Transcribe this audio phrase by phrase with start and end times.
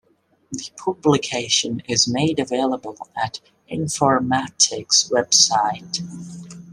[0.51, 3.39] The publication is made available at
[3.71, 6.01] Informatics Website.